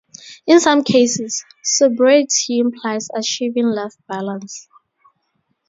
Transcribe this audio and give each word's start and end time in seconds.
In 0.47 0.59
some 0.59 0.83
cases, 0.83 1.45
sobriety 1.63 2.57
implies 2.57 3.07
achieving 3.15 3.65
"life 3.67 3.93
balance". 4.07 4.67